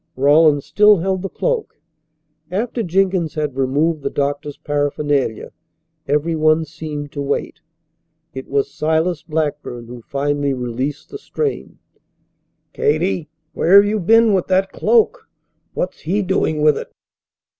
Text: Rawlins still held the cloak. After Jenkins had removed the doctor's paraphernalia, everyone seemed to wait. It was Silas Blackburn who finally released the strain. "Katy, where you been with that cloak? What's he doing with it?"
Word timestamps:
Rawlins 0.15 0.65
still 0.65 0.97
held 0.97 1.21
the 1.21 1.29
cloak. 1.29 1.77
After 2.49 2.81
Jenkins 2.81 3.35
had 3.35 3.55
removed 3.55 4.01
the 4.01 4.09
doctor's 4.09 4.57
paraphernalia, 4.57 5.51
everyone 6.07 6.65
seemed 6.65 7.11
to 7.11 7.21
wait. 7.21 7.59
It 8.33 8.47
was 8.47 8.73
Silas 8.73 9.21
Blackburn 9.21 9.85
who 9.85 10.01
finally 10.01 10.55
released 10.55 11.11
the 11.11 11.19
strain. 11.19 11.77
"Katy, 12.73 13.29
where 13.53 13.83
you 13.83 13.99
been 13.99 14.33
with 14.33 14.47
that 14.47 14.71
cloak? 14.71 15.29
What's 15.75 15.99
he 15.99 16.23
doing 16.23 16.63
with 16.63 16.79
it?" 16.79 16.91